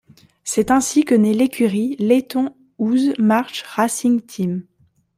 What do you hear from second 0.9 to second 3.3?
que naît l'écurie Leyton House